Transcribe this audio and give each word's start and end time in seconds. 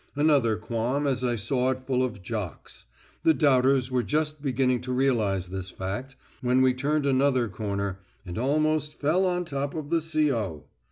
Another 0.15 0.55
qualm 0.57 1.05
as 1.05 1.23
I 1.23 1.35
saw 1.35 1.69
it 1.69 1.79
full 1.85 2.01
of 2.01 2.23
Jocks. 2.23 2.85
The 3.21 3.35
doubters 3.35 3.91
were 3.91 4.01
just 4.01 4.41
beginning 4.41 4.81
to 4.81 4.91
realise 4.91 5.45
this 5.49 5.69
fact, 5.69 6.15
when 6.41 6.63
we 6.63 6.73
turned 6.73 7.05
another 7.05 7.47
corner, 7.47 7.99
and 8.25 8.35
almost 8.39 8.99
fell 8.99 9.25
on 9.27 9.45
top 9.45 9.75
of 9.75 9.91
the 9.91 10.01
C.O.! 10.01 10.65